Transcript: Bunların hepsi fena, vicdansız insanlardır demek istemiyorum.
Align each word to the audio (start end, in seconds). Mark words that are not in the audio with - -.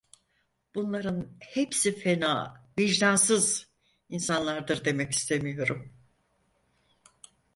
Bunların 0.75 1.27
hepsi 1.39 1.99
fena, 1.99 2.63
vicdansız 2.79 3.67
insanlardır 4.09 4.85
demek 4.85 5.11
istemiyorum. 5.11 5.93